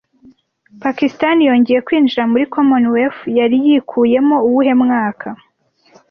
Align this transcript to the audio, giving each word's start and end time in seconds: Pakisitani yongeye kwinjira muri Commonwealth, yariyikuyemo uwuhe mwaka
Pakisitani 0.81 1.41
yongeye 1.49 1.79
kwinjira 1.87 2.23
muri 2.31 2.43
Commonwealth, 2.53 3.21
yariyikuyemo 3.39 4.35
uwuhe 4.47 4.73
mwaka 4.83 5.29